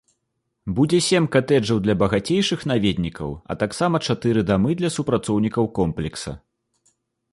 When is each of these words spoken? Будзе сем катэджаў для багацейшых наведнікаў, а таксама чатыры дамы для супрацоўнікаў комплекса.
Будзе 0.77 0.99
сем 1.07 1.25
катэджаў 1.35 1.81
для 1.87 1.95
багацейшых 2.03 2.63
наведнікаў, 2.71 3.29
а 3.51 3.59
таксама 3.65 3.95
чатыры 4.07 4.41
дамы 4.51 4.71
для 4.81 4.89
супрацоўнікаў 4.97 5.63
комплекса. 5.81 6.31